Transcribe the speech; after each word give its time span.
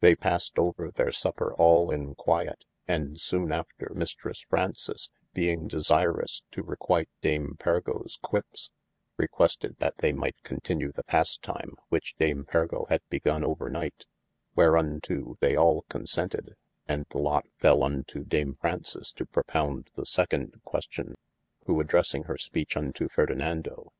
They 0.00 0.16
passed 0.16 0.58
over 0.58 0.90
their 0.90 1.12
supper 1.12 1.52
all 1.52 1.90
in 1.90 2.14
quyete, 2.14 2.64
and 2.88 3.20
sone 3.20 3.52
after 3.52 3.90
Mistresse 3.94 4.46
Fraunces, 4.48 5.10
being 5.34 5.68
desirous 5.68 6.44
to 6.52 6.62
requite 6.62 7.10
Dame 7.20 7.56
Pargoes 7.58 8.18
qui[pp]es, 8.24 8.70
requested 9.18 9.76
that 9.78 9.98
they 9.98 10.14
might 10.14 10.42
continue 10.44 10.92
the 10.92 11.04
pastime 11.04 11.74
which 11.90 12.14
Dame 12.16 12.46
Pergo 12.46 12.86
had 12.88 13.02
begonne 13.10 13.44
over 13.44 13.68
night: 13.68 14.06
wherunto 14.56 15.38
they 15.40 15.56
all 15.56 15.82
consented, 15.90 16.54
and 16.88 17.04
the 17.10 17.18
lot 17.18 17.44
fell 17.58 17.82
unto 17.82 18.24
Dame 18.24 18.56
Fraunces 18.62 19.12
to 19.12 19.26
propounde 19.26 19.88
the 19.94 20.06
second 20.06 20.58
question 20.64 21.16
who 21.66 21.78
adressing 21.80 22.24
hir 22.24 22.36
speche 22.38 22.78
unto 22.78 23.10
Ferdinado 23.10 23.12
440 23.12 23.70
OF 23.72 23.76
MASTER 23.76 23.82
F. 23.82 23.88
J. 23.88 23.96